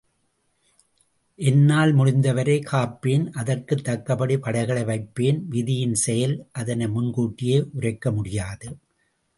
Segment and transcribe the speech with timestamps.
[1.39, 8.77] என்னால் முடிந்தவரை காப்பேன் அதற்குத் தக்கபடி படைகளை வைப்பேன் விதியின் செயல் அதனை முன்கூட்டி உரைக்க முடியாது.